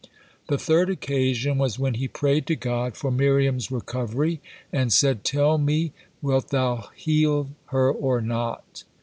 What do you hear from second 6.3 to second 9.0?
Thou heal her or not?"